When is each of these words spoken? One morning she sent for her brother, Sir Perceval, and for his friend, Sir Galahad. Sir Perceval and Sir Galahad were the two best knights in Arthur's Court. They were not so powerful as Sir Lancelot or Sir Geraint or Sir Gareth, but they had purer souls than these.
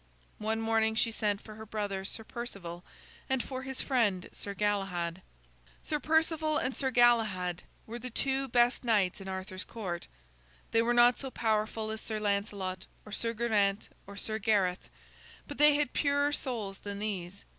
One 0.39 0.59
morning 0.59 0.95
she 0.95 1.11
sent 1.11 1.41
for 1.41 1.53
her 1.53 1.65
brother, 1.67 2.03
Sir 2.05 2.23
Perceval, 2.23 2.83
and 3.29 3.43
for 3.43 3.61
his 3.61 3.83
friend, 3.83 4.27
Sir 4.31 4.55
Galahad. 4.55 5.21
Sir 5.83 5.99
Perceval 5.99 6.57
and 6.57 6.75
Sir 6.75 6.89
Galahad 6.89 7.61
were 7.85 7.99
the 7.99 8.09
two 8.09 8.47
best 8.47 8.83
knights 8.83 9.21
in 9.21 9.27
Arthur's 9.27 9.63
Court. 9.63 10.07
They 10.71 10.81
were 10.81 10.95
not 10.95 11.19
so 11.19 11.29
powerful 11.29 11.91
as 11.91 12.01
Sir 12.01 12.19
Lancelot 12.19 12.87
or 13.05 13.11
Sir 13.11 13.35
Geraint 13.35 13.89
or 14.07 14.17
Sir 14.17 14.39
Gareth, 14.39 14.89
but 15.47 15.59
they 15.59 15.75
had 15.75 15.93
purer 15.93 16.31
souls 16.31 16.79
than 16.79 16.97
these. 16.97 17.45